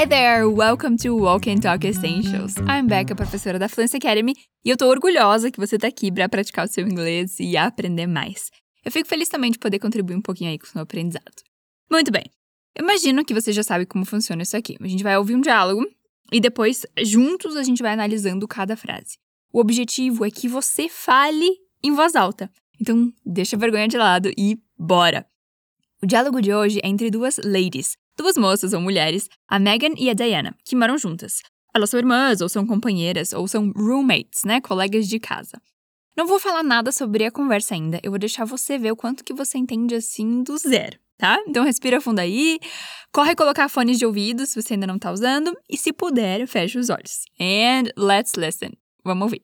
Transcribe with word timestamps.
Hi 0.00 0.06
there, 0.06 0.48
welcome 0.48 0.96
to 0.96 1.14
Walk 1.14 1.46
and 1.46 1.60
Talk 1.60 1.86
Essentials. 1.86 2.56
I'm 2.56 2.86
Becca, 2.86 3.14
professora 3.14 3.58
da 3.58 3.68
Fluency 3.68 3.98
Academy, 3.98 4.32
e 4.64 4.70
eu 4.70 4.76
tô 4.78 4.88
orgulhosa 4.88 5.50
que 5.50 5.60
você 5.60 5.76
tá 5.76 5.88
aqui 5.88 6.10
para 6.10 6.26
praticar 6.26 6.64
o 6.64 6.68
seu 6.68 6.88
inglês 6.88 7.38
e 7.38 7.54
aprender 7.54 8.06
mais. 8.06 8.50
Eu 8.82 8.90
fico 8.90 9.06
feliz 9.06 9.28
também 9.28 9.50
de 9.50 9.58
poder 9.58 9.78
contribuir 9.78 10.16
um 10.16 10.22
pouquinho 10.22 10.48
aí 10.48 10.58
com 10.58 10.64
o 10.64 10.68
seu 10.70 10.80
aprendizado. 10.80 11.42
Muito 11.90 12.10
bem, 12.10 12.24
imagino 12.78 13.22
que 13.26 13.34
você 13.34 13.52
já 13.52 13.62
sabe 13.62 13.84
como 13.84 14.06
funciona 14.06 14.42
isso 14.42 14.56
aqui. 14.56 14.78
A 14.80 14.88
gente 14.88 15.02
vai 15.02 15.18
ouvir 15.18 15.34
um 15.34 15.40
diálogo 15.42 15.86
e 16.32 16.40
depois, 16.40 16.86
juntos, 17.02 17.54
a 17.54 17.62
gente 17.62 17.82
vai 17.82 17.92
analisando 17.92 18.48
cada 18.48 18.78
frase. 18.78 19.18
O 19.52 19.60
objetivo 19.60 20.24
é 20.24 20.30
que 20.30 20.48
você 20.48 20.88
fale 20.88 21.46
em 21.84 21.92
voz 21.92 22.16
alta. 22.16 22.50
Então, 22.80 23.12
deixa 23.22 23.54
a 23.54 23.58
vergonha 23.58 23.86
de 23.86 23.98
lado 23.98 24.32
e 24.34 24.58
bora! 24.78 25.26
O 26.02 26.06
diálogo 26.06 26.40
de 26.40 26.54
hoje 26.54 26.80
é 26.82 26.88
entre 26.88 27.10
duas 27.10 27.36
ladies, 27.44 27.98
duas 28.20 28.36
moças 28.36 28.74
ou 28.74 28.80
mulheres, 28.80 29.28
a 29.48 29.58
Megan 29.58 29.94
e 29.96 30.10
a 30.10 30.14
Diana, 30.14 30.54
que 30.64 30.76
moram 30.76 30.98
juntas. 30.98 31.40
Elas 31.74 31.88
são 31.88 31.98
irmãs, 31.98 32.40
ou 32.40 32.48
são 32.48 32.66
companheiras, 32.66 33.32
ou 33.32 33.48
são 33.48 33.72
roommates, 33.74 34.44
né? 34.44 34.60
Colegas 34.60 35.08
de 35.08 35.18
casa. 35.18 35.60
Não 36.16 36.26
vou 36.26 36.38
falar 36.38 36.62
nada 36.62 36.92
sobre 36.92 37.24
a 37.24 37.30
conversa 37.30 37.74
ainda, 37.74 37.98
eu 38.02 38.10
vou 38.10 38.18
deixar 38.18 38.44
você 38.44 38.76
ver 38.76 38.92
o 38.92 38.96
quanto 38.96 39.24
que 39.24 39.32
você 39.32 39.56
entende 39.56 39.94
assim 39.94 40.42
do 40.42 40.58
zero, 40.58 40.98
tá? 41.16 41.42
Então 41.46 41.64
respira 41.64 42.00
fundo 42.00 42.18
aí, 42.18 42.58
corre 43.10 43.34
colocar 43.34 43.68
fones 43.68 43.98
de 43.98 44.04
ouvido 44.04 44.44
se 44.44 44.60
você 44.60 44.74
ainda 44.74 44.86
não 44.86 44.98
tá 44.98 45.10
usando, 45.10 45.56
e 45.68 45.78
se 45.78 45.92
puder, 45.92 46.46
feche 46.46 46.78
os 46.78 46.90
olhos. 46.90 47.24
And 47.40 47.90
let's 47.96 48.34
listen. 48.36 48.72
Vamos 49.02 49.22
ouvir. 49.22 49.42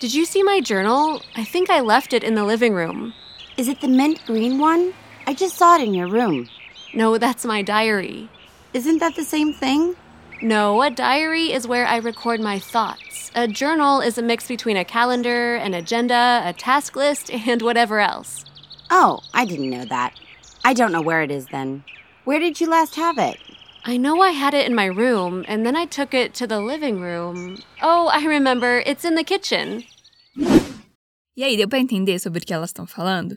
Did 0.00 0.14
you 0.14 0.26
see 0.26 0.44
my 0.44 0.60
journal? 0.62 1.20
I 1.34 1.44
think 1.44 1.70
I 1.70 1.80
left 1.80 2.14
it 2.14 2.24
in 2.24 2.34
the 2.34 2.44
living 2.44 2.74
room. 2.74 3.12
Is 3.56 3.68
it 3.68 3.80
the 3.80 3.88
mint 3.88 4.24
green 4.26 4.60
one? 4.60 4.92
I 5.26 5.34
just 5.34 5.56
saw 5.56 5.76
it 5.76 5.82
in 5.82 5.94
your 5.94 6.10
room. 6.10 6.46
No, 6.94 7.18
that's 7.18 7.44
my 7.44 7.60
diary. 7.62 8.28
Isn't 8.72 8.98
that 8.98 9.16
the 9.16 9.24
same 9.24 9.52
thing? 9.52 9.96
No, 10.40 10.80
a 10.82 10.90
diary 10.90 11.52
is 11.52 11.66
where 11.66 11.86
I 11.86 11.96
record 11.96 12.40
my 12.40 12.58
thoughts. 12.60 13.32
A 13.34 13.48
journal 13.48 14.00
is 14.00 14.16
a 14.16 14.22
mix 14.22 14.46
between 14.46 14.76
a 14.76 14.84
calendar, 14.84 15.56
an 15.56 15.74
agenda, 15.74 16.42
a 16.44 16.52
task 16.52 16.94
list, 16.94 17.30
and 17.48 17.62
whatever 17.62 17.98
else. 17.98 18.44
Oh, 18.90 19.20
I 19.32 19.44
didn't 19.44 19.70
know 19.70 19.84
that. 19.86 20.14
I 20.64 20.72
don't 20.72 20.92
know 20.92 21.02
where 21.02 21.22
it 21.22 21.30
is 21.32 21.46
then. 21.46 21.82
Where 22.24 22.38
did 22.38 22.60
you 22.60 22.70
last 22.70 22.94
have 22.94 23.18
it? 23.18 23.38
I 23.84 23.96
know 23.96 24.22
I 24.22 24.30
had 24.30 24.54
it 24.54 24.66
in 24.66 24.74
my 24.74 24.86
room, 24.86 25.44
and 25.48 25.66
then 25.66 25.76
I 25.76 25.84
took 25.86 26.14
it 26.14 26.32
to 26.34 26.46
the 26.46 26.60
living 26.60 27.00
room. 27.00 27.58
Oh, 27.82 28.06
I 28.06 28.24
remember. 28.24 28.82
It's 28.86 29.04
in 29.04 29.14
the 29.14 29.24
kitchen. 29.24 29.84
E 31.36 31.42
aí, 31.42 31.56
deu 31.56 31.68
para 31.68 31.80
entender 31.80 32.18
sobre 32.20 32.38
o 32.40 32.46
que 32.46 32.54
elas 32.54 32.70
estão 32.70 32.86
falando? 32.86 33.36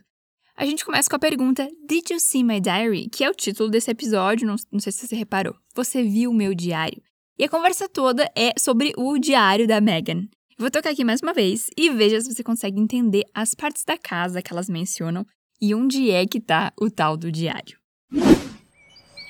A 0.59 0.66
gente 0.66 0.83
começa 0.83 1.08
com 1.08 1.16
a 1.16 1.19
pergunta 1.19 1.69
Did 1.88 2.09
you 2.09 2.19
see 2.19 2.44
my 2.44 2.59
diary? 2.59 3.09
Que 3.09 3.23
é 3.23 3.30
o 3.30 3.33
título 3.33 3.69
desse 3.69 3.91
episódio, 3.91 4.47
não, 4.47 4.55
não 4.72 4.80
sei 4.80 4.91
se 4.91 5.05
você 5.05 5.16
reparou. 5.16 5.55
Você 5.75 6.02
viu 6.02 6.31
o 6.31 6.33
meu 6.33 6.55
diário? 6.55 7.00
E 7.38 7.44
a 7.44 7.50
conversa 7.50 7.88
toda 7.88 8.27
é 8.36 8.53
sobre 8.58 8.91
o 8.97 9.19
diário 9.19 9.67
da 9.67 9.80
Megan. 9.80 10.28
Vou 10.58 10.72
tocar 10.72 10.89
aqui 10.89 11.03
mais 11.03 11.22
uma 11.22 11.31
vez 11.31 11.67
e 11.78 11.91
veja 11.91 12.19
se 12.19 12.33
você 12.33 12.44
consegue 12.44 12.81
entender 12.81 13.23
as 13.35 13.53
partes 13.53 13.83
da 13.85 14.00
casa 14.00 14.41
que 14.41 14.52
elas 14.52 14.67
mencionam 14.67 15.23
e 15.61 15.75
onde 15.75 16.09
é 16.09 16.25
que 16.25 16.39
tá 16.39 16.73
o 16.81 16.89
tal 16.89 17.16
do 17.16 17.31
diário. 17.31 17.78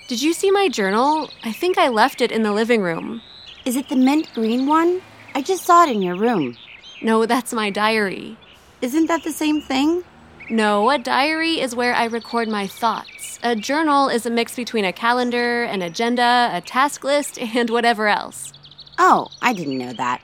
Did 0.07 0.21
you 0.21 0.33
see 0.33 0.49
my 0.49 0.69
journal? 0.73 1.29
I 1.43 1.51
think 1.51 1.77
I 1.77 1.89
left 1.89 2.23
it 2.23 2.33
in 2.33 2.43
the 2.43 2.51
living 2.51 2.79
room. 2.79 3.19
Is 3.65 3.75
it 3.75 3.89
the 3.89 3.97
mint 3.97 4.33
green 4.33 4.65
one? 4.65 5.01
I 5.35 5.43
just 5.43 5.65
saw 5.65 5.83
it 5.83 5.93
in 5.93 6.01
your 6.01 6.17
room. 6.17 6.55
No, 7.01 7.27
that's 7.27 7.51
my 7.51 7.69
diary. 7.69 8.37
Isn't 8.81 9.07
that 9.07 9.25
the 9.25 9.33
same 9.33 9.59
thing? 9.59 10.05
No, 10.49 10.89
a 10.89 10.97
diary 10.97 11.59
is 11.59 11.75
where 11.75 11.93
I 11.93 12.05
record 12.05 12.47
my 12.47 12.67
thoughts. 12.67 13.37
A 13.43 13.53
journal 13.53 14.07
is 14.07 14.25
a 14.25 14.29
mix 14.29 14.55
between 14.55 14.85
a 14.85 14.93
calendar, 14.93 15.63
an 15.63 15.81
agenda, 15.81 16.49
a 16.53 16.61
task 16.61 17.03
list, 17.03 17.37
and 17.55 17.69
whatever 17.69 18.07
else. 18.07 18.53
Oh, 18.97 19.27
I 19.41 19.51
didn't 19.51 19.77
know 19.77 19.91
that. 19.93 20.21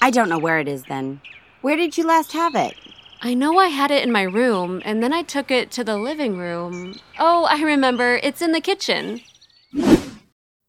I 0.00 0.10
don't 0.10 0.30
know 0.30 0.38
where 0.38 0.58
it 0.60 0.68
is 0.68 0.84
then. 0.84 1.20
Where 1.60 1.76
did 1.76 1.98
you 1.98 2.06
last 2.06 2.32
have 2.32 2.54
it? 2.54 2.74
I 3.22 3.34
know 3.34 3.58
I 3.58 3.68
had 3.68 3.90
it 3.90 4.02
in 4.02 4.12
my 4.12 4.22
room, 4.22 4.80
and 4.84 5.02
then 5.02 5.12
I 5.12 5.22
took 5.22 5.50
it 5.50 5.70
to 5.72 5.84
the 5.84 5.98
living 5.98 6.38
room. 6.38 6.94
Oh, 7.18 7.44
I 7.44 7.62
remember. 7.62 8.18
It's 8.22 8.40
in 8.40 8.52
the 8.52 8.60
kitchen. 8.60 9.20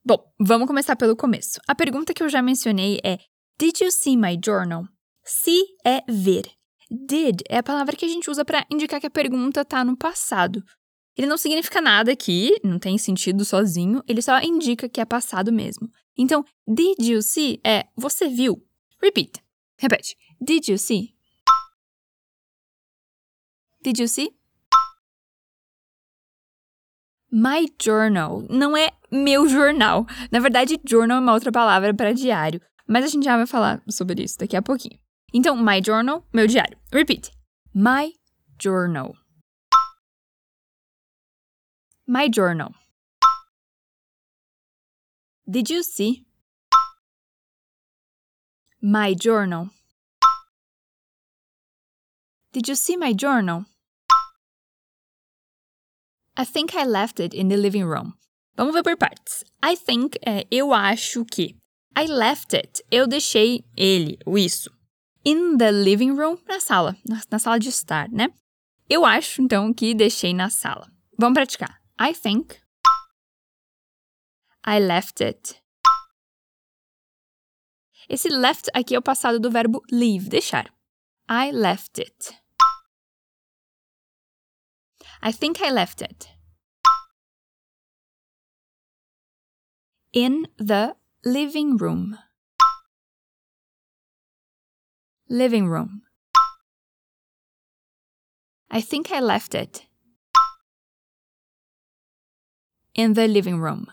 Bom, 0.05 0.17
vamos 0.39 0.67
começar 0.67 0.97
pelo 0.97 1.15
começo. 1.15 1.59
A 1.67 1.75
pergunta 1.75 2.13
que 2.13 2.23
eu 2.23 2.29
já 2.29 2.41
mencionei 2.41 2.99
é: 3.03 3.19
Did 3.57 3.79
you 3.79 3.91
see 3.91 4.17
my 4.17 4.37
journal? 4.43 4.87
See 5.23 5.63
é 5.85 6.01
ver. 6.09 6.56
Did 6.89 7.41
é 7.49 7.57
a 7.57 7.63
palavra 7.63 7.95
que 7.95 8.05
a 8.05 8.07
gente 8.07 8.29
usa 8.29 8.45
para 8.45 8.65
indicar 8.71 8.99
que 8.99 9.07
a 9.07 9.11
pergunta 9.11 9.61
está 9.61 9.83
no 9.83 9.97
passado. 9.97 10.63
Ele 11.17 11.27
não 11.27 11.37
significa 11.37 11.81
nada 11.81 12.11
aqui, 12.11 12.55
não 12.63 12.77
tem 12.77 12.97
sentido 12.97 13.43
sozinho, 13.43 14.03
ele 14.07 14.21
só 14.21 14.39
indica 14.39 14.87
que 14.87 15.01
é 15.01 15.05
passado 15.05 15.51
mesmo. 15.51 15.89
Então, 16.17 16.45
did 16.67 16.99
you 16.99 17.21
see 17.21 17.59
é 17.65 17.87
você 17.95 18.29
viu. 18.29 18.63
Repeat. 19.01 19.43
Repete. 19.77 20.15
Did 20.39 20.67
you 20.67 20.77
see? 20.77 21.15
Did 23.83 23.99
you 23.99 24.07
see? 24.07 24.35
My 27.31 27.67
journal 27.81 28.45
não 28.49 28.75
é 28.75 28.91
meu 29.11 29.47
jornal. 29.47 30.05
Na 30.31 30.39
verdade, 30.39 30.79
journal 30.87 31.17
é 31.17 31.21
uma 31.21 31.33
outra 31.33 31.51
palavra 31.51 31.93
para 31.93 32.13
diário, 32.13 32.61
mas 32.87 33.03
a 33.03 33.07
gente 33.07 33.25
já 33.25 33.35
vai 33.35 33.45
falar 33.45 33.83
sobre 33.89 34.23
isso 34.23 34.37
daqui 34.37 34.55
a 34.55 34.61
pouquinho. 34.61 34.99
Então, 35.33 35.57
my 35.57 35.81
journal, 35.81 36.25
meu 36.33 36.47
diário. 36.47 36.77
Repeat. 36.91 37.31
My 37.73 38.13
journal. 38.57 39.15
My 42.07 42.29
journal. 42.29 42.73
Did 45.45 45.69
you 45.69 45.83
see? 45.83 46.25
My 48.81 49.13
journal. 49.13 49.69
Did 52.53 52.69
you 52.69 52.75
see 52.75 52.95
my 52.95 53.13
journal? 53.13 53.65
I 56.37 56.45
think 56.45 56.73
I 56.73 56.85
left 56.85 57.19
it 57.19 57.33
in 57.33 57.49
the 57.49 57.57
living 57.57 57.83
room. 57.83 58.13
Vamos 58.55 58.73
ver 58.73 58.83
por 58.83 58.95
partes. 58.95 59.43
I 59.61 59.75
think 59.75 60.17
é 60.25 60.45
eu 60.49 60.73
acho 60.73 61.25
que. 61.25 61.57
I 61.97 62.05
left 62.05 62.53
it. 62.55 62.81
Eu 62.89 63.07
deixei 63.07 63.65
ele, 63.75 64.17
o 64.25 64.37
isso. 64.37 64.76
In 65.27 65.57
the 65.57 65.73
living 65.73 66.15
room, 66.15 66.37
na 66.47 66.57
sala, 66.61 66.95
na, 67.05 67.37
sala 67.37 67.59
de 67.59 67.67
estar, 67.67 68.09
né? 68.09 68.33
Eu 68.87 69.03
acho, 69.03 69.41
então, 69.41 69.73
que 69.73 69.93
deixei 69.93 70.33
na 70.33 70.49
sala. 70.49 70.89
Vamos 71.19 71.33
praticar. 71.33 71.81
I 71.99 72.13
think 72.13 72.57
I 74.65 74.79
left 74.79 75.21
it. 75.21 75.61
Esse 78.07 78.29
left 78.29 78.69
aqui 78.73 78.95
é 78.95 78.99
o 78.99 79.01
passado 79.01 79.37
do 79.37 79.51
verbo 79.51 79.81
leave, 79.91 80.29
deixar. 80.29 80.73
I 81.29 81.51
left 81.51 81.99
it. 81.99 82.33
I 85.21 85.33
think 85.33 85.61
I 85.61 85.71
left 85.71 86.01
it. 86.01 86.29
In 90.13 90.43
the 90.57 90.95
living 91.25 91.75
room. 91.75 92.17
Living 95.29 95.67
room. 95.67 96.03
I 98.71 98.81
think 98.81 99.11
I 99.11 99.19
left 99.19 99.53
it. 99.53 99.85
In 102.95 103.13
the 103.13 103.27
living 103.27 103.59
room. 103.59 103.87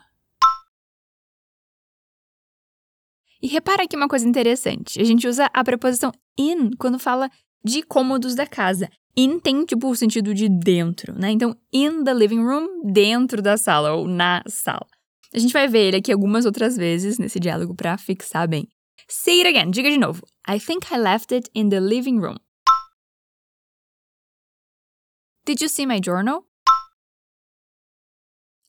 E 3.43 3.49
repara 3.49 3.83
aqui 3.83 3.97
uma 3.97 4.07
coisa 4.07 4.29
interessante. 4.29 5.01
A 5.01 5.05
gente 5.05 5.27
usa 5.27 5.51
a 5.53 5.65
preposição 5.65 6.13
in 6.39 6.71
quando 6.79 7.01
fala 7.01 7.29
de 7.65 7.83
cômodos 7.83 8.37
da 8.37 8.47
casa. 8.47 8.89
In 9.17 9.41
tem, 9.41 9.65
tipo, 9.65 9.89
o 9.89 9.97
sentido 9.97 10.33
de 10.33 10.49
dentro, 10.49 11.19
né? 11.19 11.33
Então, 11.33 11.57
in 11.73 12.05
the 12.05 12.15
living 12.15 12.45
room, 12.45 12.93
dentro 12.93 13.43
da 13.43 13.57
sala, 13.57 13.93
ou 13.95 14.07
na 14.07 14.41
sala. 14.47 14.87
A 15.35 15.39
gente 15.41 15.53
vai 15.53 15.67
ver 15.67 15.89
ele 15.89 15.97
aqui 15.97 16.13
algumas 16.13 16.47
outras 16.47 16.77
vezes 16.77 17.19
nesse 17.19 17.41
diálogo 17.41 17.75
para 17.75 17.99
fixar 17.99 18.49
bem. 18.49 18.69
Say 19.09 19.41
it 19.41 19.47
again, 19.47 19.73
diga 19.73 19.91
de 19.91 19.99
novo. 19.99 20.23
I 20.47 20.59
think 20.59 20.91
I 20.91 20.99
left 20.99 21.33
it 21.33 21.49
in 21.55 21.69
the 21.69 21.81
living 21.81 22.21
room. 22.21 22.39
Did 25.45 25.61
you 25.61 25.69
see 25.69 25.87
my 25.87 26.01
journal? 26.01 26.47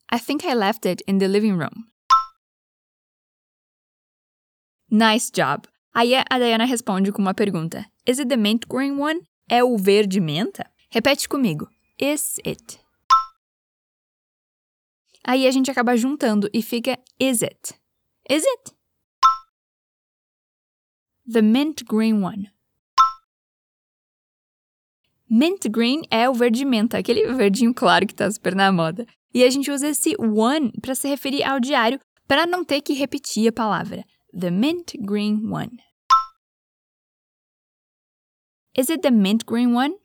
I 0.09 0.17
think 0.17 0.45
I 0.45 0.53
left 0.53 0.85
it 0.85 1.01
in 1.07 1.19
the 1.19 1.27
living 1.27 1.57
room. 1.57 1.87
Nice 4.91 5.31
job. 5.31 5.67
Aí 5.93 6.13
a 6.15 6.37
Diana 6.37 6.65
responde 6.65 7.11
com 7.11 7.21
uma 7.21 7.33
pergunta. 7.33 7.85
Is 8.05 8.19
it 8.19 8.27
the 8.29 8.37
mint 8.37 8.67
green 8.67 8.97
one? 8.99 9.21
É 9.49 9.63
o 9.63 9.77
verde 9.77 10.19
menta? 10.19 10.69
Repete 10.89 11.27
comigo. 11.27 11.67
Is 11.97 12.37
it? 12.45 12.79
Aí 15.23 15.47
a 15.47 15.51
gente 15.51 15.71
acaba 15.71 15.97
juntando 15.97 16.49
e 16.53 16.61
fica 16.61 16.99
is 17.19 17.41
it? 17.41 17.79
Is 18.29 18.43
it? 18.43 18.75
The 21.27 21.41
mint 21.41 21.85
green 21.85 22.23
one. 22.23 22.51
Mint 25.27 25.67
green 25.69 26.03
é 26.11 26.29
o 26.29 26.33
verde 26.33 26.63
menta, 26.63 26.99
aquele 26.99 27.33
verdinho 27.33 27.73
claro 27.73 28.05
que 28.05 28.13
tá 28.13 28.29
super 28.29 28.53
na 28.55 28.71
moda. 28.71 29.07
E 29.33 29.43
a 29.43 29.49
gente 29.49 29.71
usa 29.71 29.89
esse 29.89 30.15
one 30.19 30.71
para 30.81 30.93
se 30.93 31.07
referir 31.07 31.43
ao 31.43 31.59
diário 31.59 31.99
para 32.27 32.45
não 32.45 32.63
ter 32.63 32.81
que 32.81 32.93
repetir 32.93 33.49
a 33.49 33.51
palavra. 33.51 34.05
The 34.39 34.51
mint 34.51 34.93
green 34.99 35.51
one. 35.51 35.79
Is 38.77 38.89
it 38.89 39.01
the 39.01 39.11
mint 39.11 39.45
green 39.45 39.73
one? 39.75 39.95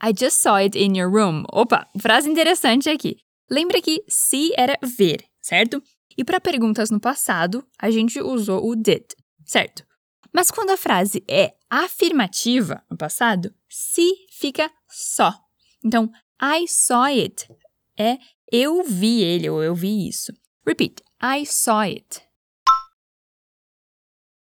I 0.00 0.12
just 0.12 0.40
saw 0.40 0.56
it 0.56 0.76
in 0.76 0.96
your 0.96 1.08
room. 1.08 1.44
Opa, 1.52 1.86
frase 2.00 2.28
interessante 2.28 2.90
aqui. 2.90 3.18
Lembra 3.48 3.80
que 3.80 4.02
see 4.08 4.52
era 4.58 4.76
ver, 4.82 5.24
certo? 5.40 5.80
E 6.16 6.24
para 6.24 6.40
perguntas 6.40 6.90
no 6.90 7.00
passado, 7.00 7.66
a 7.78 7.90
gente 7.90 8.20
usou 8.20 8.66
o 8.68 8.76
did, 8.76 9.04
certo? 9.44 9.84
Mas 10.32 10.50
quando 10.50 10.70
a 10.70 10.76
frase 10.76 11.24
é 11.28 11.54
afirmativa 11.70 12.84
no 12.90 12.96
passado, 12.96 13.54
se 13.68 14.26
fica 14.30 14.70
só. 14.88 15.32
Então, 15.84 16.10
I 16.40 16.66
saw 16.66 17.04
it 17.04 17.48
é 17.98 18.18
eu 18.50 18.82
vi 18.82 19.22
ele 19.22 19.48
ou 19.48 19.62
eu 19.62 19.74
vi 19.74 20.08
isso. 20.08 20.32
Repeat, 20.66 21.02
I 21.22 21.46
saw 21.46 21.80
it. 21.80 22.22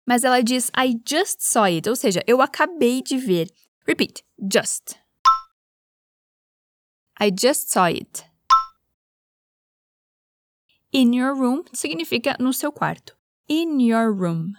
Mas 0.06 0.24
ela 0.24 0.42
diz 0.42 0.70
I 0.76 1.00
just 1.06 1.40
saw 1.40 1.64
it, 1.64 1.88
ou 1.88 1.96
seja, 1.96 2.22
eu 2.26 2.42
acabei 2.42 3.02
de 3.02 3.16
ver. 3.16 3.48
Repeat, 3.86 4.24
just. 4.52 4.96
I 7.20 7.30
just 7.30 7.70
saw 7.70 7.86
it. 7.86 8.29
In 10.92 11.12
your 11.12 11.34
room 11.34 11.62
significa 11.72 12.34
no 12.40 12.50
seu 12.50 12.72
quarto. 12.72 13.14
In 13.46 13.78
your 13.78 14.12
room. 14.12 14.56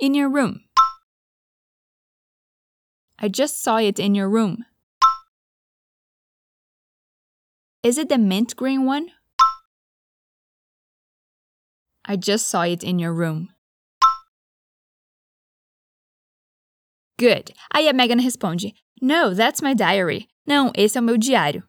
In 0.00 0.12
your 0.12 0.28
room. 0.28 0.64
I 3.16 3.28
just 3.28 3.62
saw 3.62 3.76
it 3.76 4.00
in 4.00 4.16
your 4.16 4.28
room. 4.28 4.64
Is 7.84 7.96
it 7.96 8.08
the 8.08 8.18
mint 8.18 8.56
green 8.56 8.86
one? 8.86 9.10
I 12.04 12.16
just 12.16 12.48
saw 12.48 12.62
it 12.62 12.82
in 12.82 12.98
your 12.98 13.14
room. 13.14 13.50
Good. 17.18 17.52
Aí 17.72 17.88
a 17.88 17.92
Megan 17.92 18.18
responde: 18.18 18.74
No, 19.00 19.32
that's 19.32 19.62
my 19.62 19.74
diary. 19.74 20.28
Não, 20.44 20.72
esse 20.74 20.98
é 20.98 21.00
o 21.00 21.04
meu 21.04 21.16
diário. 21.16 21.62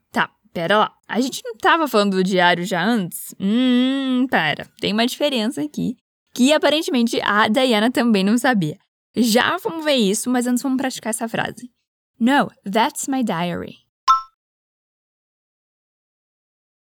Pera 0.56 0.78
lá. 0.78 0.98
A 1.06 1.20
gente 1.20 1.42
não 1.44 1.58
tava 1.58 1.86
falando 1.86 2.12
do 2.16 2.24
diário 2.24 2.64
já 2.64 2.82
antes? 2.82 3.36
Hum, 3.38 4.26
pera. 4.32 4.66
Tem 4.80 4.94
uma 4.94 5.06
diferença 5.06 5.62
aqui. 5.62 5.98
Que 6.34 6.54
aparentemente 6.54 7.20
a 7.22 7.50
Diana 7.50 7.92
também 7.92 8.24
não 8.24 8.38
sabia. 8.38 8.78
Já 9.18 9.58
vamos 9.58 9.84
ver 9.84 9.96
isso, 9.96 10.30
mas 10.30 10.48
antes 10.48 10.64
vamos 10.64 10.78
praticar 10.78 11.10
essa 11.10 11.28
frase. 11.28 11.70
No, 12.18 12.50
that's 12.64 13.10
my 13.10 13.22
diary. 13.22 13.80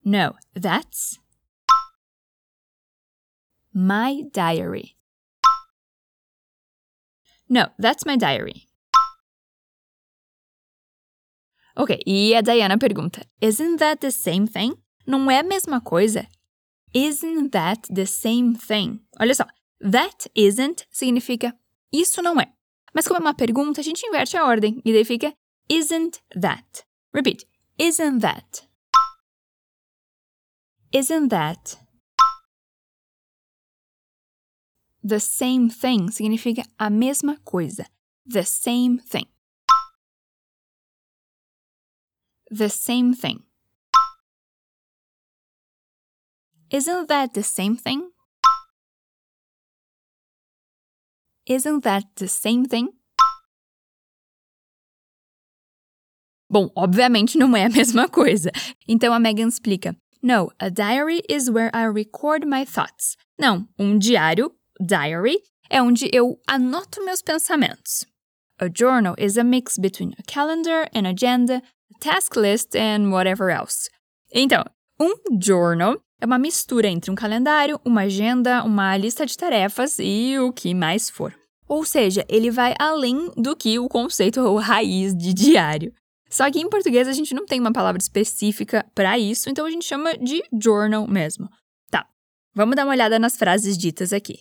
No, 0.04 0.36
that's 0.54 1.19
my 3.74 4.22
diary. 4.32 4.94
No, 7.48 7.66
that's 7.80 8.04
my 8.06 8.16
diary. 8.16 8.65
Ok, 11.76 12.00
e 12.06 12.34
a 12.34 12.40
Diana 12.40 12.78
pergunta: 12.78 13.20
Isn't 13.40 13.78
that 13.78 14.00
the 14.00 14.11
same 14.11 14.46
thing? 14.46 14.75
Não 15.06 15.31
é 15.31 15.40
a 15.40 15.43
mesma 15.43 15.81
coisa? 15.81 16.26
Isn't 16.94 17.50
that 17.50 17.93
the 17.93 18.06
same 18.06 18.56
thing? 18.56 19.00
Olha 19.20 19.34
só, 19.34 19.44
that 19.81 20.31
isn't 20.34 20.87
significa 20.90 21.55
isso 21.93 22.23
não 22.23 22.40
é. 22.40 22.50
Mas 22.94 23.06
como 23.06 23.19
é 23.19 23.20
uma 23.20 23.34
pergunta, 23.34 23.81
a 23.81 23.84
gente 23.84 24.06
inverte 24.06 24.37
a 24.37 24.44
ordem 24.46 24.81
e 24.84 24.93
daí 24.93 25.05
fica 25.05 25.34
isn't 25.69 26.19
that. 26.40 26.84
Repeat. 27.14 27.46
Isn't 27.79 28.20
that. 28.20 28.67
Isn't 30.93 31.29
that. 31.29 31.79
The 35.06 35.20
same 35.20 35.69
thing 35.69 36.11
significa 36.11 36.64
a 36.79 36.88
mesma 36.88 37.37
coisa. 37.44 37.87
The 38.26 38.44
same 38.44 38.99
thing. 38.99 39.26
The 42.50 42.69
same 42.69 43.12
thing. 43.12 43.43
Isn't 46.70 47.08
that 47.08 47.34
the 47.34 47.43
same 47.43 47.76
thing? 47.76 48.10
Isn't 51.46 51.84
that 51.84 52.04
the 52.16 52.28
same 52.28 52.64
thing? 52.64 52.88
Bom, 56.48 56.70
obviamente 56.76 57.37
não 57.37 57.56
é 57.56 57.64
a 57.64 57.69
mesma 57.70 58.08
coisa. 58.08 58.50
Então 58.87 59.12
a 59.12 59.19
Megan 59.19 59.48
explica: 59.48 59.96
No, 60.22 60.50
a 60.60 60.70
diary 60.70 61.22
is 61.28 61.50
where 61.50 61.70
I 61.75 61.87
record 61.87 62.46
my 62.46 62.64
thoughts. 62.64 63.16
Não, 63.38 63.69
um 63.78 63.98
diário, 63.98 64.52
diary, 64.81 65.38
é 65.69 65.82
onde 65.82 66.08
eu 66.12 66.40
anoto 66.48 67.04
meus 67.04 67.22
pensamentos. 67.22 68.04
A 68.58 68.69
journal 68.69 69.14
is 69.19 69.37
a 69.37 69.44
mix 69.44 69.76
between 69.76 70.14
a 70.19 70.22
calendar, 70.22 70.88
an 70.94 71.06
agenda, 71.06 71.62
task 72.00 72.36
list 72.36 72.74
and 72.74 73.10
whatever 73.10 73.50
else. 73.50 73.88
Então, 74.32 74.64
um 75.00 75.14
journal 75.40 76.00
é 76.20 76.26
uma 76.26 76.38
mistura 76.38 76.88
entre 76.88 77.10
um 77.10 77.14
calendário, 77.14 77.80
uma 77.84 78.02
agenda, 78.02 78.64
uma 78.64 78.96
lista 78.96 79.26
de 79.26 79.36
tarefas 79.36 79.98
e 79.98 80.38
o 80.38 80.52
que 80.52 80.74
mais 80.74 81.10
for. 81.10 81.34
Ou 81.68 81.84
seja, 81.84 82.24
ele 82.28 82.50
vai 82.50 82.74
além 82.78 83.30
do 83.36 83.56
que 83.56 83.78
o 83.78 83.88
conceito 83.88 84.40
ou 84.40 84.56
raiz 84.56 85.14
de 85.14 85.34
diário. 85.34 85.92
Só 86.30 86.50
que 86.50 86.60
em 86.60 86.68
português 86.68 87.06
a 87.08 87.12
gente 87.12 87.34
não 87.34 87.44
tem 87.44 87.60
uma 87.60 87.72
palavra 87.72 88.00
específica 88.00 88.84
para 88.94 89.18
isso, 89.18 89.48
então 89.48 89.66
a 89.66 89.70
gente 89.70 89.84
chama 89.84 90.16
de 90.16 90.42
journal 90.62 91.06
mesmo. 91.06 91.48
Tá, 91.90 92.06
vamos 92.54 92.76
dar 92.76 92.84
uma 92.84 92.92
olhada 92.92 93.18
nas 93.18 93.36
frases 93.36 93.76
ditas 93.76 94.12
aqui. 94.12 94.40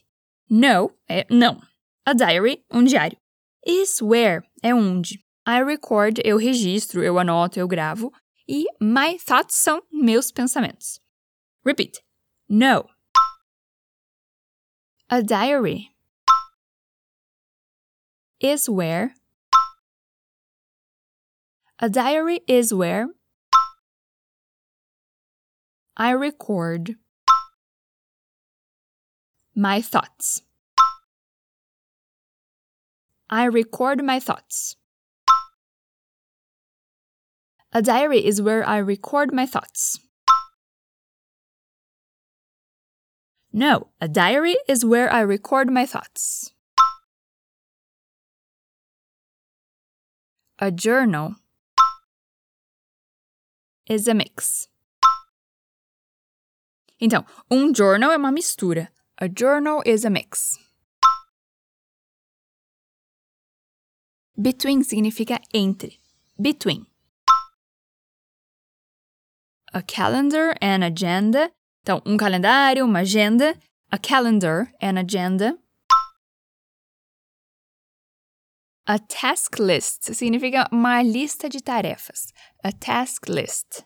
No 0.50 0.92
é 1.10 1.26
não. 1.30 1.60
A 2.06 2.14
diary, 2.14 2.64
um 2.72 2.84
diário. 2.84 3.18
Is 3.66 4.02
where 4.02 4.44
é 4.62 4.74
onde. 4.74 5.25
I 5.48 5.60
record, 5.60 6.20
eu 6.26 6.38
registro, 6.38 7.04
eu 7.04 7.20
anoto, 7.20 7.60
eu 7.60 7.68
gravo. 7.68 8.12
E 8.48 8.66
my 8.80 9.18
thoughts 9.20 9.56
são 9.56 9.82
meus 9.92 10.32
pensamentos. 10.32 11.00
Repeat. 11.64 12.02
No. 12.50 12.90
A 15.08 15.22
diary 15.22 15.92
is 18.40 18.68
where. 18.68 19.14
A 21.80 21.90
diary 21.90 22.42
is 22.48 22.74
where 22.74 23.08
I 25.96 26.12
record 26.12 26.96
my 29.56 29.82
thoughts. 29.82 30.42
I 33.30 33.46
record 33.46 34.04
my 34.04 34.20
thoughts. 34.20 34.76
A 37.76 37.82
diary 37.82 38.26
is 38.26 38.42
where 38.42 38.66
I 38.66 38.78
record 38.78 39.34
my 39.34 39.46
thoughts. 39.46 40.00
No, 43.52 43.90
a 44.00 44.08
diary 44.08 44.56
is 44.66 44.86
where 44.86 45.12
I 45.12 45.20
record 45.20 45.70
my 45.70 45.86
thoughts. 45.86 46.54
A 50.58 50.72
journal 50.72 51.36
is 53.90 54.08
a 54.08 54.14
mix. 54.14 54.70
Então, 57.02 57.26
um 57.52 57.74
journal 57.74 58.12
é 58.12 58.16
uma 58.16 58.32
mistura. 58.32 58.90
A 59.18 59.28
journal 59.28 59.84
is 59.86 60.06
a 60.06 60.10
mix. 60.10 60.58
Between 64.42 64.82
significa 64.82 65.42
entre. 65.54 66.00
Between. 66.40 66.86
A 69.76 69.82
calendar 69.82 70.56
and 70.62 70.86
agenda 70.86 71.52
então, 71.86 72.02
um 72.04 72.18
calendário, 72.18 72.84
uma 72.84 73.02
agenda, 73.02 73.56
a 73.92 74.00
calendar, 74.00 74.74
an 74.82 74.98
agenda. 74.98 75.56
A 78.88 78.98
task 78.98 79.60
list 79.60 80.12
significa 80.16 80.68
uma 80.72 81.04
lista 81.04 81.48
de 81.48 81.62
tarefas. 81.62 82.34
A 82.64 82.72
task 82.72 83.30
list. 83.30 83.86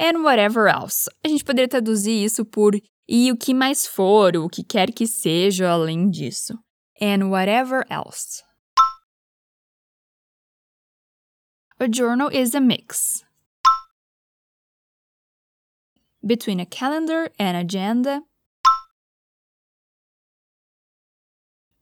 And 0.00 0.22
whatever 0.22 0.66
else. 0.66 1.06
A 1.22 1.28
gente 1.28 1.44
poderia 1.44 1.68
traduzir 1.68 2.24
isso 2.24 2.42
por 2.46 2.74
e 3.06 3.30
o 3.30 3.36
que 3.36 3.52
mais 3.52 3.86
for, 3.86 4.34
o 4.38 4.48
que 4.48 4.64
quer 4.64 4.90
que 4.90 5.06
seja 5.06 5.68
além 5.68 6.08
disso. 6.08 6.54
And 6.98 7.28
whatever 7.28 7.84
else. 7.90 8.42
A 11.82 11.88
journal 11.88 12.28
is 12.28 12.54
a 12.54 12.60
mix 12.60 13.24
between 16.24 16.60
a 16.60 16.64
calendar 16.64 17.28
and 17.40 17.56
agenda 17.56 18.22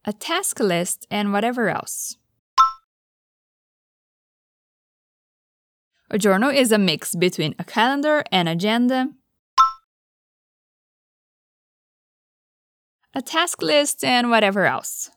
a 0.06 0.14
task 0.14 0.58
list, 0.58 1.06
and 1.10 1.34
whatever 1.34 1.68
else. 1.68 2.16
A 6.10 6.16
journal 6.16 6.48
is 6.48 6.72
a 6.72 6.78
mix 6.78 7.14
between 7.14 7.54
a 7.58 7.64
calendar 7.64 8.24
and 8.32 8.48
agenda, 8.48 9.10
a 13.14 13.20
task 13.20 13.60
list, 13.60 14.02
and 14.02 14.30
whatever 14.30 14.64
else. 14.64 15.10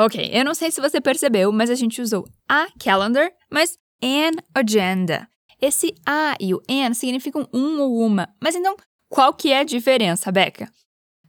Ok, 0.00 0.30
eu 0.32 0.46
não 0.46 0.54
sei 0.54 0.70
se 0.70 0.80
você 0.80 0.98
percebeu, 0.98 1.52
mas 1.52 1.68
a 1.68 1.74
gente 1.74 2.00
usou 2.00 2.26
a 2.48 2.68
calendar, 2.82 3.30
mas 3.52 3.76
an 4.02 4.30
agenda. 4.54 5.28
Esse 5.60 5.94
a 6.06 6.34
e 6.40 6.54
o 6.54 6.62
an 6.70 6.94
significam 6.94 7.46
um 7.52 7.78
ou 7.82 7.98
uma, 7.98 8.26
mas 8.42 8.54
então 8.54 8.74
qual 9.10 9.34
que 9.34 9.52
é 9.52 9.58
a 9.58 9.62
diferença, 9.62 10.32
Becca? 10.32 10.72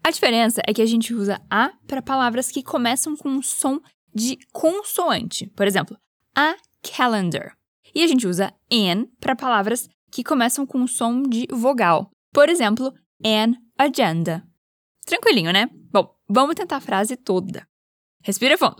A 0.01 0.09
diferença 0.09 0.61
é 0.65 0.73
que 0.73 0.81
a 0.81 0.85
gente 0.85 1.13
usa 1.13 1.41
a 1.49 1.73
para 1.85 2.01
palavras 2.01 2.49
que 2.49 2.63
começam 2.63 3.17
com 3.17 3.27
um 3.27 3.41
som 3.41 3.77
de 4.15 4.37
consoante. 4.53 5.47
Por 5.47 5.67
exemplo, 5.67 5.97
a 6.33 6.55
calendar. 6.95 7.57
E 7.93 8.01
a 8.01 8.07
gente 8.07 8.25
usa 8.25 8.53
an 8.71 9.05
para 9.19 9.35
palavras 9.35 9.89
que 10.09 10.23
começam 10.23 10.65
com 10.65 10.77
um 10.77 10.87
som 10.87 11.23
de 11.23 11.45
vogal. 11.51 12.09
Por 12.31 12.47
exemplo, 12.47 12.93
an 13.21 13.51
agenda. 13.77 14.41
Tranquilinho, 15.05 15.51
né? 15.51 15.67
Bom, 15.91 16.09
vamos 16.29 16.55
tentar 16.55 16.77
a 16.77 16.81
frase 16.81 17.17
toda. 17.17 17.69
Respira 18.27 18.39
beautiful. 18.39 18.79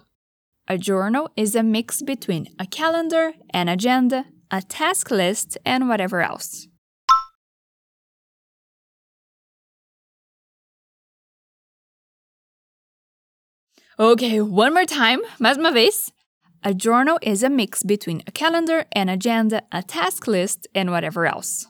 A 0.68 0.78
journal 0.78 1.32
is 1.36 1.56
a 1.56 1.64
mix 1.64 2.04
between 2.04 2.48
a 2.60 2.68
calendar, 2.68 3.34
an 3.52 3.70
agenda, 3.70 4.26
a 4.52 4.62
task 4.62 5.10
list, 5.10 5.58
and 5.66 5.90
whatever 5.90 6.22
else. 6.22 6.68
Okay, 13.98 14.42
one 14.42 14.76
more 14.76 14.86
time, 14.86 15.22
mais 15.40 15.58
uma 15.58 15.72
vez. 15.72 16.12
A 16.64 16.76
journal 16.76 17.18
is 17.24 17.42
a 17.42 17.50
mix 17.50 17.82
between 17.82 18.22
a 18.28 18.32
calendar, 18.32 18.86
an 18.92 19.10
agenda, 19.10 19.64
a 19.72 19.82
task 19.82 20.28
list, 20.28 20.68
and 20.76 20.92
whatever 20.92 21.26
else. 21.26 21.66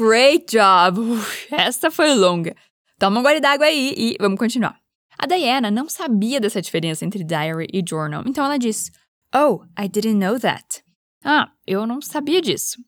Great 0.00 0.56
job! 0.56 0.98
Uf, 0.98 1.46
essa 1.52 1.90
foi 1.90 2.14
longa. 2.14 2.56
Toma 2.98 3.20
um 3.20 3.22
gole 3.22 3.38
d'água 3.38 3.66
aí 3.66 3.92
e 3.94 4.16
vamos 4.18 4.38
continuar. 4.38 4.80
A 5.18 5.26
Diana 5.26 5.70
não 5.70 5.90
sabia 5.90 6.40
dessa 6.40 6.62
diferença 6.62 7.04
entre 7.04 7.22
diary 7.22 7.66
e 7.70 7.84
journal, 7.86 8.24
então 8.26 8.42
ela 8.42 8.56
disse: 8.56 8.90
Oh, 9.34 9.62
I 9.78 9.90
didn't 9.90 10.14
know 10.14 10.40
that. 10.40 10.82
Ah, 11.22 11.52
eu 11.66 11.86
não 11.86 12.00
sabia 12.00 12.40
disso. 12.40 12.78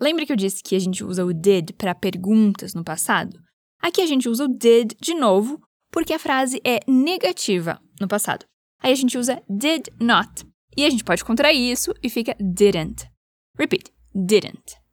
Lembra 0.00 0.26
que 0.26 0.32
eu 0.32 0.36
disse 0.36 0.60
que 0.60 0.74
a 0.74 0.80
gente 0.80 1.04
usa 1.04 1.24
o 1.24 1.32
did 1.32 1.74
para 1.78 1.94
perguntas 1.94 2.74
no 2.74 2.82
passado? 2.82 3.38
Aqui 3.80 4.00
a 4.00 4.06
gente 4.06 4.28
usa 4.28 4.44
o 4.44 4.48
did 4.48 4.94
de 5.00 5.14
novo 5.14 5.60
porque 5.92 6.12
a 6.12 6.18
frase 6.18 6.60
é 6.64 6.80
negativa 6.88 7.80
no 8.00 8.08
passado. 8.08 8.44
Aí 8.82 8.90
a 8.90 8.96
gente 8.96 9.16
usa 9.16 9.40
did 9.48 9.86
not. 10.00 10.44
E 10.76 10.84
a 10.84 10.90
gente 10.90 11.04
pode 11.04 11.24
contrair 11.24 11.70
isso 11.70 11.94
e 12.02 12.10
fica 12.10 12.34
didn't. 12.40 13.08
Repeat: 13.56 13.92
didn't. 14.12 14.87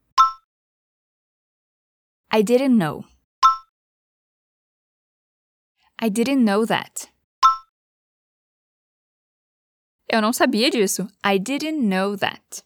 I 2.35 2.41
didn't 2.41 2.77
know. 2.77 3.05
I 5.97 6.09
didn't 6.09 6.43
know 6.43 6.65
that. 6.65 7.09
Eu 10.11 10.21
não 10.21 10.33
sabia 10.33 10.69
disso. 10.69 11.07
I 11.23 11.39
didn't 11.39 11.79
know 11.79 12.17
that. 12.17 12.61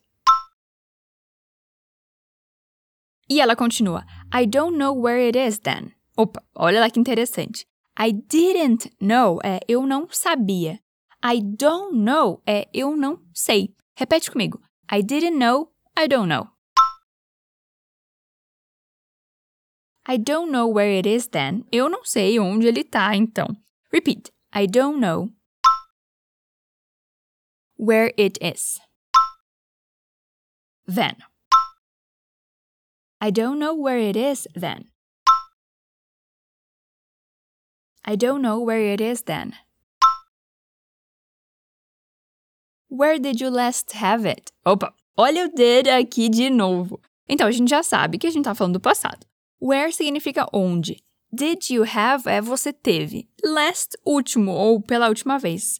E 3.30 3.40
ela 3.40 3.56
continua. 3.56 4.04
I 4.34 4.48
don't 4.48 4.76
know 4.76 4.92
where 4.92 5.20
it 5.24 5.38
is 5.38 5.60
then. 5.60 5.94
Opa, 6.18 6.44
olha 6.56 6.80
lá 6.80 6.90
que 6.90 7.00
interessante. 7.00 7.68
I 7.96 8.12
didn't 8.12 8.90
know 9.00 9.38
é 9.44 9.60
eu 9.68 9.86
não 9.86 10.08
sabia. 10.10 10.80
I 11.24 11.42
don't 11.44 11.96
know 11.96 12.42
é 12.44 12.68
eu 12.74 12.98
não 12.98 13.22
sei. 13.36 13.76
Repete 13.96 14.32
comigo. 14.32 14.60
I 14.92 15.04
didn't 15.04 15.38
know, 15.38 15.72
I 15.96 16.08
don't 16.08 16.28
know. 16.28 16.59
I 20.12 20.18
don't 20.18 20.52
know 20.52 20.68
where 20.68 20.90
it 20.90 21.06
is 21.06 21.28
then. 21.28 21.66
Eu 21.72 21.88
não 21.88 22.04
sei 22.04 22.40
onde 22.40 22.66
ele 22.66 22.84
tá, 22.84 23.16
então. 23.16 23.56
Repeat. 23.94 24.32
I 24.52 24.66
don't 24.66 25.00
know 25.00 25.30
where 27.78 28.12
it 28.18 28.40
is. 28.42 28.80
Then. 30.88 31.16
I 33.22 33.30
don't 33.30 33.60
know 33.60 33.76
where 33.76 34.00
it 34.00 34.18
is 34.18 34.48
then. 34.56 34.90
I 38.04 38.16
don't 38.16 38.42
know 38.42 38.60
where 38.60 38.92
it 38.92 39.00
is 39.00 39.22
then. 39.22 39.54
Where 42.90 43.20
did 43.20 43.40
you 43.40 43.52
last 43.52 43.94
have 43.94 44.26
it? 44.26 44.52
Opa, 44.66 44.92
olha 45.16 45.46
o 45.46 45.50
did 45.54 45.88
aqui 45.88 46.30
de 46.30 46.50
novo. 46.50 47.00
Então 47.28 47.46
a 47.46 47.52
gente 47.52 47.70
já 47.70 47.84
sabe 47.84 48.18
que 48.18 48.26
a 48.26 48.32
gente 48.32 48.46
tá 48.46 48.56
falando 48.56 48.74
do 48.74 48.80
passado. 48.80 49.29
Where 49.62 49.92
significa 49.92 50.48
onde. 50.54 51.04
Did 51.32 51.70
you 51.70 51.84
have 51.84 52.28
é 52.28 52.40
você 52.42 52.72
teve. 52.72 53.28
Last, 53.44 53.98
último 54.06 54.52
ou 54.52 54.82
pela 54.82 55.10
última 55.10 55.38
vez. 55.38 55.80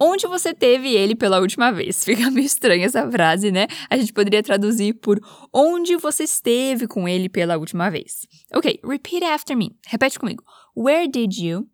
Onde 0.00 0.26
você 0.26 0.54
teve 0.54 0.94
ele 0.94 1.16
pela 1.16 1.40
última 1.40 1.72
vez? 1.72 2.04
Fica 2.04 2.30
meio 2.30 2.46
estranha 2.46 2.86
essa 2.86 3.10
frase, 3.10 3.50
né? 3.50 3.66
A 3.90 3.96
gente 3.96 4.12
poderia 4.12 4.42
traduzir 4.42 4.94
por 4.94 5.18
onde 5.52 5.96
você 5.96 6.22
esteve 6.22 6.86
com 6.86 7.08
ele 7.08 7.28
pela 7.28 7.56
última 7.56 7.90
vez. 7.90 8.26
Ok, 8.54 8.80
repeat 8.84 9.24
after 9.24 9.56
me. 9.56 9.76
Repete 9.86 10.18
comigo. 10.18 10.44
Where 10.76 11.08
did 11.08 11.36
you 11.36 11.68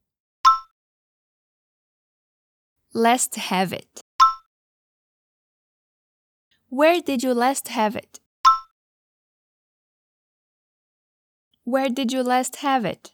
last 2.94 3.38
have 3.52 3.74
it? 3.74 4.00
Where 6.70 7.02
did 7.02 7.22
you 7.22 7.34
last 7.34 7.70
have 7.76 7.98
it? 7.98 8.21
Where 11.64 11.88
did 11.88 12.12
you 12.12 12.24
last 12.24 12.56
have 12.56 12.84
it? 12.84 13.12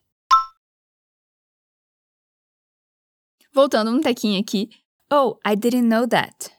Voltando 3.55 3.91
um 3.91 4.01
tequinho 4.01 4.41
aqui. 4.41 4.71
Oh, 5.11 5.39
I 5.45 5.55
didn't 5.55 5.89
know 5.89 6.07
that. 6.07 6.51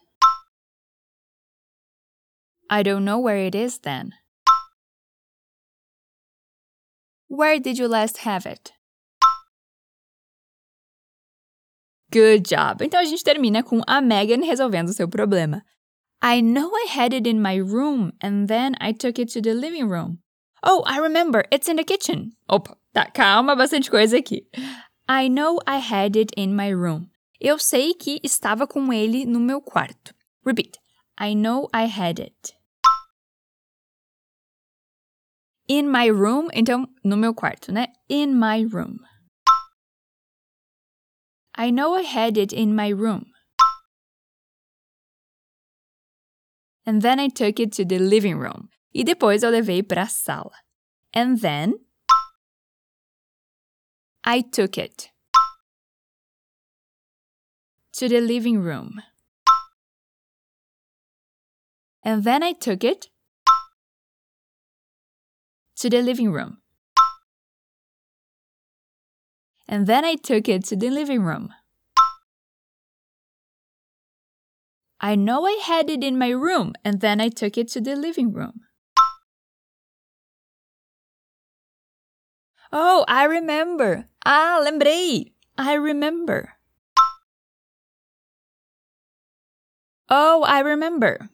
I 2.69 2.84
don't 2.84 3.03
know 3.03 3.17
where 3.17 3.38
it 3.38 3.55
is 3.55 3.79
then. 3.79 4.13
Where 7.27 7.60
did 7.60 7.79
you 7.79 7.88
last 7.88 8.17
have 8.19 8.46
it? 8.46 8.74
Good 12.12 12.43
job! 12.46 12.81
Então 12.84 13.00
a 13.00 13.05
gente 13.05 13.24
termina 13.24 13.63
com 13.63 13.81
a 13.88 14.01
Megan 14.01 14.41
resolvendo 14.41 14.93
seu 14.93 15.08
problema. 15.08 15.63
I 16.22 16.41
know 16.41 16.72
I 16.75 16.88
had 16.89 17.13
it 17.13 17.27
in 17.27 17.41
my 17.41 17.55
room 17.55 18.12
and 18.22 18.48
then 18.48 18.75
I 18.79 18.93
took 18.93 19.19
it 19.19 19.29
to 19.34 19.41
the 19.41 19.53
living 19.53 19.88
room. 19.88 20.19
Oh, 20.63 20.84
I 20.86 20.98
remember, 21.00 21.46
it's 21.51 21.70
in 21.70 21.78
the 21.78 21.84
kitchen. 21.84 22.34
Opa, 22.50 22.75
tá, 22.94 23.12
calma, 23.13 23.56
bastante 23.56 23.89
coisa 23.89 24.18
aqui. 24.18 24.46
I 25.08 25.28
know 25.28 25.60
I 25.66 25.78
had 25.78 26.16
it 26.16 26.34
in 26.36 26.56
my 26.56 26.70
room. 26.70 27.10
Eu 27.39 27.58
sei 27.58 27.94
que 27.94 28.20
estava 28.24 28.68
com 28.68 28.92
ele 28.92 29.25
no 29.25 29.39
meu 29.39 29.62
quarto. 29.62 30.13
Repeat. 30.46 30.78
I 31.18 31.34
know 31.34 31.70
I 31.74 31.86
had 31.86 32.20
it. 32.20 32.54
In 35.68 35.89
my 35.89 36.10
room, 36.10 36.50
então 36.54 36.88
no 37.04 37.16
meu 37.16 37.34
quarto, 37.34 37.72
né? 37.72 37.88
In 38.10 38.34
my 38.38 38.66
room. 38.66 38.98
I 41.56 41.72
know 41.72 41.96
I 41.96 42.04
had 42.04 42.38
it 42.38 42.54
in 42.54 42.75
my 42.75 42.89
room. 42.89 43.25
And 46.86 47.01
then 47.01 47.20
I 47.20 47.30
took 47.30 47.60
it 47.60 47.72
to 47.74 47.86
the 47.86 48.00
living 48.00 48.38
room. 48.38 48.70
E 48.93 49.03
depois 49.03 49.43
eu 49.43 49.51
levei 49.51 49.84
para 49.84 50.03
a 50.03 50.10
sala. 50.10 50.55
And 51.13 51.38
then 51.39 51.79
I 54.24 54.41
took 54.41 54.77
it 54.77 55.12
to 57.93 58.08
the 58.08 58.22
living 58.22 58.60
room. 58.60 59.01
And 62.03 62.24
then 62.24 62.43
I 62.43 62.53
took 62.53 62.84
it 62.84 63.08
to 65.77 65.89
the 65.89 66.01
living 66.01 66.31
room. 66.31 66.58
And 69.67 69.86
then 69.86 70.03
I 70.03 70.15
took 70.15 70.50
it 70.50 70.65
to 70.65 70.75
the 70.75 70.89
living 70.89 71.22
room. 71.22 71.50
I 75.00 75.15
know 75.15 75.46
I 75.46 75.60
had 75.63 75.89
it 75.89 76.03
in 76.03 76.17
my 76.17 76.29
room, 76.29 76.74
and 76.84 77.00
then 77.00 77.22
I 77.22 77.29
took 77.29 77.58
it 77.58 77.69
to 77.69 77.81
the 77.81 77.96
living 77.96 78.34
room. 78.34 78.62
Oh, 82.72 83.04
I 83.08 83.24
remember. 83.26 84.06
Ah, 84.26 84.62
lembrei. 84.64 85.32
I 85.58 85.74
remember. 85.74 86.54
Oh, 90.10 90.44
I 90.44 90.60
remember. 90.60 91.30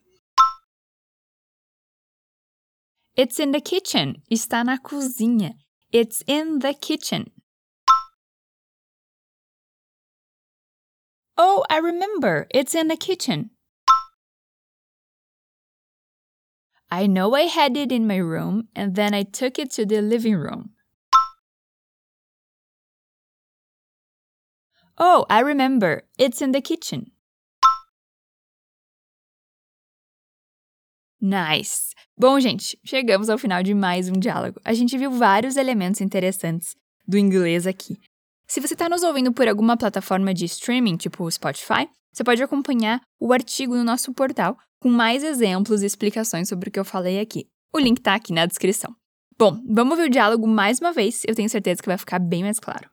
It's 3.15 3.39
in 3.39 3.51
the 3.51 3.62
kitchen. 3.62 4.24
Está 4.32 4.65
na 4.65 4.77
cozinha. 4.77 5.54
It's 5.92 6.24
in 6.27 6.60
the 6.60 6.74
kitchen. 6.74 7.32
Oh, 11.38 11.65
I 11.70 11.77
remember. 11.80 12.48
It's 12.51 12.75
in 12.75 12.88
the 12.88 12.98
kitchen. 12.98 13.51
I 16.89 17.08
know 17.08 17.36
I 17.36 17.42
had 17.42 17.75
it 17.75 17.92
in 17.92 18.08
my 18.08 18.18
room 18.18 18.70
and 18.75 18.96
then 18.96 19.13
I 19.13 19.24
took 19.24 19.60
it 19.60 19.72
to 19.72 19.86
the 19.86 20.01
living 20.01 20.36
room. 20.36 20.75
Oh, 24.97 25.25
I 25.29 25.41
remember. 25.41 26.03
It's 26.17 26.41
in 26.41 26.53
the 26.53 26.61
kitchen. 26.61 27.07
Nice! 31.21 31.93
Bom, 32.17 32.39
gente, 32.39 32.79
chegamos 32.85 33.29
ao 33.29 33.37
final 33.37 33.61
de 33.61 33.73
mais 33.73 34.07
um 34.07 34.13
diálogo. 34.13 34.61
A 34.63 34.73
gente 34.73 34.97
viu 34.97 35.11
vários 35.11 35.57
elementos 35.57 35.99
interessantes 35.99 36.75
do 37.05 37.17
inglês 37.17 37.67
aqui. 37.67 37.97
Se 38.47 38.61
você 38.61 38.73
está 38.73 38.87
nos 38.87 39.03
ouvindo 39.03 39.33
por 39.33 39.49
alguma 39.49 39.75
plataforma 39.75 40.33
de 40.33 40.45
streaming, 40.45 40.95
tipo 40.95 41.25
o 41.25 41.31
Spotify, 41.31 41.89
você 42.13 42.23
pode 42.23 42.41
acompanhar 42.41 43.01
o 43.19 43.33
artigo 43.33 43.75
no 43.75 43.83
nosso 43.83 44.13
portal 44.13 44.57
com 44.79 44.87
mais 44.87 45.23
exemplos 45.23 45.81
e 45.81 45.87
explicações 45.87 46.47
sobre 46.47 46.69
o 46.69 46.71
que 46.71 46.79
eu 46.79 46.85
falei 46.85 47.19
aqui. 47.19 47.47
O 47.73 47.79
link 47.79 47.97
está 47.97 48.15
aqui 48.15 48.31
na 48.31 48.45
descrição. 48.45 48.95
Bom, 49.37 49.61
vamos 49.67 49.97
ver 49.97 50.07
o 50.07 50.09
diálogo 50.09 50.47
mais 50.47 50.79
uma 50.79 50.93
vez, 50.93 51.23
eu 51.27 51.35
tenho 51.35 51.49
certeza 51.49 51.81
que 51.81 51.89
vai 51.89 51.97
ficar 51.97 52.19
bem 52.19 52.43
mais 52.43 52.61
claro. 52.61 52.89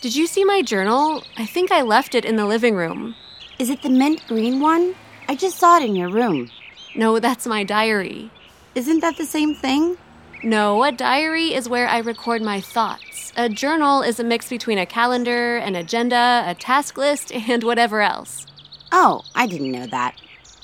Did 0.00 0.14
you 0.14 0.28
see 0.28 0.44
my 0.44 0.62
journal? 0.62 1.24
I 1.36 1.44
think 1.44 1.72
I 1.72 1.82
left 1.82 2.14
it 2.14 2.24
in 2.24 2.36
the 2.36 2.46
living 2.46 2.76
room. 2.76 3.16
Is 3.58 3.68
it 3.68 3.82
the 3.82 3.88
mint 3.88 4.22
green 4.28 4.60
one? 4.60 4.94
I 5.28 5.34
just 5.34 5.58
saw 5.58 5.76
it 5.76 5.84
in 5.84 5.96
your 5.96 6.08
room. 6.08 6.50
No, 6.94 7.18
that's 7.18 7.48
my 7.48 7.64
diary. 7.64 8.30
Isn't 8.76 9.00
that 9.00 9.16
the 9.16 9.26
same 9.26 9.56
thing? 9.56 9.96
No, 10.44 10.84
a 10.84 10.92
diary 10.92 11.52
is 11.52 11.68
where 11.68 11.88
I 11.88 11.98
record 11.98 12.42
my 12.42 12.60
thoughts. 12.60 13.32
A 13.36 13.48
journal 13.48 14.02
is 14.02 14.20
a 14.20 14.24
mix 14.24 14.48
between 14.48 14.78
a 14.78 14.86
calendar, 14.86 15.56
an 15.56 15.74
agenda, 15.74 16.44
a 16.46 16.54
task 16.54 16.96
list, 16.96 17.32
and 17.48 17.64
whatever 17.64 18.00
else. 18.00 18.46
Oh, 18.92 19.22
I 19.34 19.48
didn't 19.48 19.72
know 19.72 19.86
that. 19.86 20.14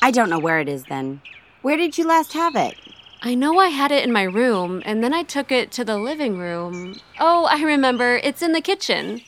I 0.00 0.12
don't 0.12 0.30
know 0.30 0.38
where 0.38 0.60
it 0.60 0.68
is 0.68 0.84
then. 0.84 1.20
Where 1.62 1.76
did 1.76 1.98
you 1.98 2.06
last 2.06 2.34
have 2.34 2.54
it? 2.54 2.76
I 3.26 3.34
know 3.34 3.58
I 3.58 3.68
had 3.68 3.90
it 3.90 4.04
in 4.04 4.12
my 4.12 4.24
room, 4.24 4.82
and 4.84 5.02
then 5.02 5.14
I 5.14 5.22
took 5.22 5.50
it 5.50 5.70
to 5.72 5.84
the 5.84 5.96
living 5.96 6.36
room. 6.36 6.96
Oh, 7.18 7.46
I 7.46 7.62
remember. 7.62 8.20
It's 8.22 8.42
in 8.42 8.52
the 8.52 8.60
kitchen. 8.60 9.22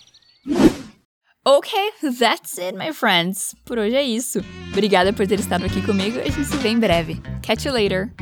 Ok, 1.47 1.71
that's 2.19 2.59
it, 2.59 2.75
my 2.75 2.93
friends. 2.93 3.55
Por 3.65 3.79
hoje 3.79 3.95
é 3.95 4.03
isso. 4.03 4.45
Obrigada 4.71 5.15
por 5.15 5.27
ter 5.27 5.41
estado 5.41 5.65
aqui 5.65 5.81
comigo. 5.81 6.21
A 6.21 6.29
gente 6.29 6.45
se 6.45 6.57
vê 6.59 6.69
em 6.69 6.79
breve. 6.79 7.23
Catch 7.43 7.65
you 7.65 7.73
later. 7.73 8.13